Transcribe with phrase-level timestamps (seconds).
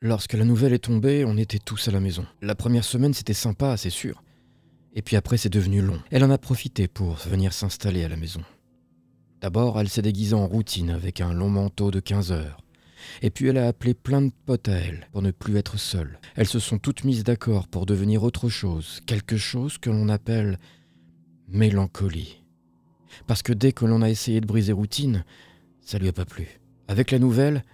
[0.00, 2.24] Lorsque la nouvelle est tombée, on était tous à la maison.
[2.40, 4.22] La première semaine, c'était sympa, c'est sûr.
[4.94, 6.00] Et puis après, c'est devenu long.
[6.12, 8.42] Elle en a profité pour venir s'installer à la maison.
[9.40, 12.60] D'abord, elle s'est déguisée en routine avec un long manteau de 15 heures.
[13.22, 16.20] Et puis elle a appelé plein de potes à elle pour ne plus être seule.
[16.36, 20.58] Elles se sont toutes mises d'accord pour devenir autre chose, quelque chose que l'on appelle
[21.48, 22.44] mélancolie.
[23.26, 25.24] Parce que dès que l'on a essayé de briser routine,
[25.80, 26.60] ça lui a pas plu.
[26.86, 27.64] Avec la nouvelle,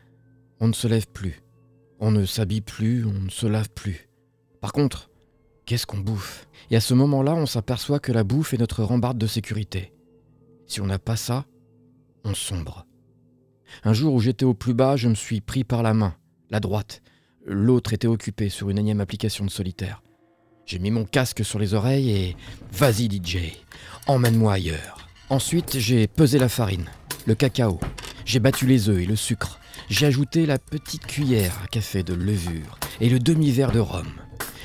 [0.60, 1.43] on ne se lève plus.
[2.06, 4.10] On ne s'habille plus, on ne se lave plus.
[4.60, 5.08] Par contre,
[5.64, 6.46] qu'est-ce qu'on bouffe?
[6.70, 9.94] Et à ce moment-là, on s'aperçoit que la bouffe est notre rambarde de sécurité.
[10.66, 11.46] Si on n'a pas ça,
[12.22, 12.84] on sombre.
[13.84, 16.14] Un jour où j'étais au plus bas, je me suis pris par la main,
[16.50, 17.00] la droite.
[17.46, 20.02] L'autre était occupée sur une énième application de solitaire.
[20.66, 22.36] J'ai mis mon casque sur les oreilles et
[22.70, 23.54] vas-y DJ,
[24.08, 25.08] emmène-moi ailleurs.
[25.30, 26.84] Ensuite, j'ai pesé la farine,
[27.26, 27.80] le cacao,
[28.24, 29.60] j'ai battu les œufs et le sucre.
[29.90, 34.06] J'ai ajouté la petite cuillère à café de levure et le demi-verre de rhum.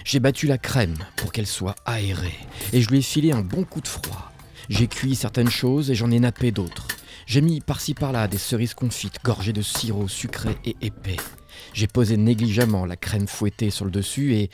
[0.06, 2.40] J'ai battu la crème pour qu'elle soit aérée
[2.74, 4.32] et je lui ai filé un bon coup de froid.
[4.70, 6.88] J'ai cuit certaines choses et j'en ai nappé d'autres.
[7.26, 11.18] J'ai mis par-ci par-là des cerises confites gorgées de sirop sucré et épais.
[11.74, 14.50] J'ai posé négligemment la crème fouettée sur le dessus et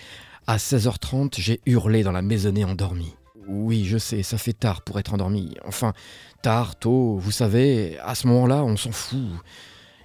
[0.48, 3.16] à 16h30, j'ai hurlé dans la maisonnée endormie.
[3.48, 5.56] Oui, je sais, ça fait tard pour être endormi.
[5.66, 5.94] Enfin,
[6.42, 9.20] tard, tôt, vous savez, à ce moment-là, on s'en fout.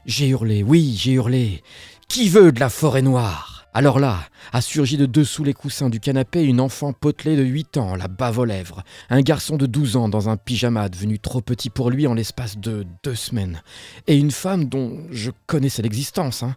[0.05, 1.63] J'ai hurlé, oui, j'ai hurlé.
[2.09, 3.61] Qui veut de la forêt noire?
[3.73, 4.19] Alors là,
[4.53, 8.09] a surgi de dessous les coussins du canapé une enfant potelée de 8 ans, la
[8.09, 11.89] bave aux lèvres, un garçon de 12 ans dans un pyjama devenu trop petit pour
[11.89, 13.63] lui en l'espace de deux semaines,
[14.09, 16.57] et une femme dont je connaissais l'existence, hein,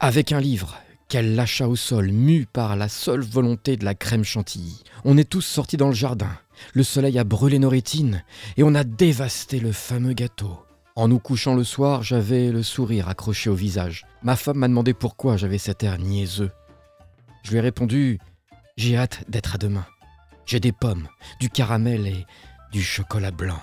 [0.00, 0.78] avec un livre,
[1.08, 4.82] qu'elle lâcha au sol, mue par la seule volonté de la crème chantilly.
[5.04, 6.30] On est tous sortis dans le jardin.
[6.72, 8.24] Le soleil a brûlé nos rétines
[8.56, 10.58] et on a dévasté le fameux gâteau.
[10.96, 14.06] En nous couchant le soir, j'avais le sourire accroché au visage.
[14.22, 16.50] Ma femme m'a demandé pourquoi j'avais cet air niaiseux.
[17.42, 18.18] Je lui ai répondu
[18.76, 19.86] J'ai hâte d'être à demain.
[20.46, 22.24] J'ai des pommes, du caramel et
[22.72, 23.60] du chocolat blanc.